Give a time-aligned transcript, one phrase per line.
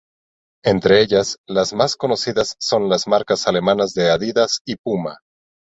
[0.65, 5.19] Entre ellas, las más conocidas son la marcas alemanas de Adidas y Puma.